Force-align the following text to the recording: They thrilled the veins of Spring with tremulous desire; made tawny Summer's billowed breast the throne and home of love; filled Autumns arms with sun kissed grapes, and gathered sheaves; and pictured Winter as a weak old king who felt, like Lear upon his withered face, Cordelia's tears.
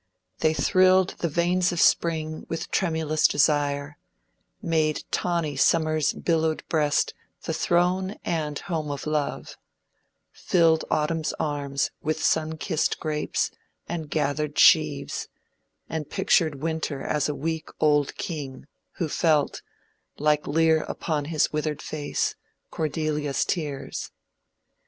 They 0.39 0.55
thrilled 0.55 1.09
the 1.19 1.29
veins 1.29 1.71
of 1.71 1.79
Spring 1.79 2.47
with 2.49 2.71
tremulous 2.71 3.27
desire; 3.27 3.99
made 4.59 5.03
tawny 5.11 5.55
Summer's 5.55 6.11
billowed 6.11 6.67
breast 6.67 7.13
the 7.43 7.53
throne 7.53 8.15
and 8.25 8.57
home 8.57 8.89
of 8.89 9.05
love; 9.05 9.57
filled 10.31 10.83
Autumns 10.89 11.35
arms 11.39 11.91
with 12.01 12.19
sun 12.23 12.57
kissed 12.57 12.99
grapes, 12.99 13.51
and 13.87 14.09
gathered 14.09 14.57
sheaves; 14.57 15.27
and 15.87 16.09
pictured 16.09 16.63
Winter 16.63 17.03
as 17.03 17.29
a 17.29 17.35
weak 17.35 17.69
old 17.79 18.15
king 18.17 18.65
who 18.93 19.07
felt, 19.07 19.61
like 20.17 20.47
Lear 20.47 20.81
upon 20.87 21.25
his 21.25 21.53
withered 21.53 21.79
face, 21.83 22.33
Cordelia's 22.71 23.45
tears. 23.45 24.09